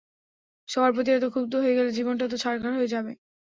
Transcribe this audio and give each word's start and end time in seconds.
সবার 0.69 0.91
প্রতি 0.95 1.09
এতো 1.11 1.27
ক্ষুব্ধ 1.33 1.53
হয়ে 1.63 1.77
গেলে 1.77 1.89
জীবনটা 1.97 2.25
তো 2.27 2.37
ছারখার 2.43 2.73
হয়ে 2.77 2.93
যাবে। 2.93 3.11